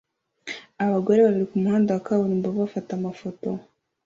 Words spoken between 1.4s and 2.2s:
kumuhanda wa